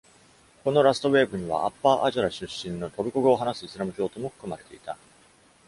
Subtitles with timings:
[0.63, 4.97] このラストウエーブには、アッパーアジャラ出身のトルコ語を話すイスラム教徒も含まれていた。